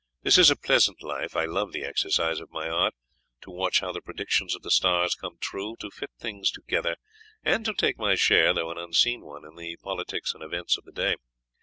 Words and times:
This 0.23 0.39
is 0.39 0.49
a 0.49 0.55
pleasant 0.55 1.03
life. 1.03 1.35
I 1.35 1.45
love 1.45 1.73
the 1.73 1.83
exercise 1.83 2.39
of 2.39 2.49
my 2.49 2.67
art, 2.67 2.95
to 3.41 3.51
watch 3.51 3.81
how 3.81 3.91
the 3.91 4.01
predictions 4.01 4.55
of 4.55 4.63
the 4.63 4.71
stars 4.71 5.13
come 5.13 5.37
true, 5.39 5.75
to 5.77 5.91
fit 5.91 6.09
things 6.17 6.49
together, 6.49 6.95
and 7.43 7.63
to 7.65 7.73
take 7.75 7.99
my 7.99 8.15
share, 8.15 8.51
though 8.51 8.71
an 8.71 8.79
unseen 8.79 9.21
one, 9.23 9.45
in 9.45 9.55
the 9.57 9.75
politics 9.77 10.33
and 10.33 10.41
events 10.43 10.75
of 10.75 10.85
the 10.85 10.91
day. 10.91 11.17